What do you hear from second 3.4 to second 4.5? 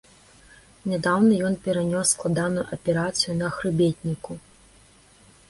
на хрыбетніку.